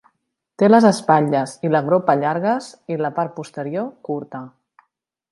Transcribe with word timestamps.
Té 0.61 0.67
les 0.69 0.85
espatlles 0.91 1.51
i 1.67 1.71
la 1.73 1.81
gropa 1.89 2.15
llargues 2.21 2.69
i 2.95 2.97
la 3.01 3.11
part 3.19 3.35
posterior 3.35 3.85
curta. 4.09 4.41